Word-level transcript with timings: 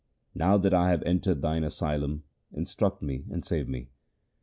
Now 0.33 0.57
that 0.57 0.73
I 0.73 0.89
have 0.89 1.03
entered 1.03 1.43
thine 1.43 1.63
asylum 1.63 2.23
instruct 2.51 3.03
me 3.03 3.23
and 3.29 3.45
save 3.45 3.69
me.' 3.69 3.89